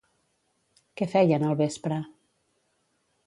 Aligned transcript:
Què 1.01 1.07
feien 1.11 1.45
al 1.49 1.53
vespre? 1.61 1.99